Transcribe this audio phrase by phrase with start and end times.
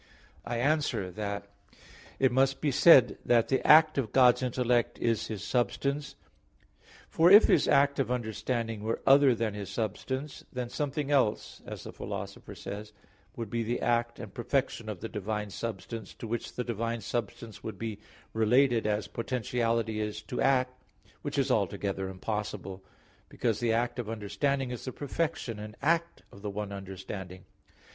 [0.45, 1.45] I answer that,
[2.17, 6.15] It must be said that the act of God's intellect is His substance.
[7.07, 11.83] For if His act of understanding were other than His substance, then something else, as
[11.83, 12.95] the Philosopher says (Metaph.
[12.95, 17.01] xii), would be the act and perfection of the divine substance, to which the divine
[17.01, 17.99] substance would be
[18.33, 20.81] related, as potentiality is to act,
[21.21, 22.83] which is altogether impossible;
[23.29, 27.45] because the act of understanding is the perfection and act of the one understanding.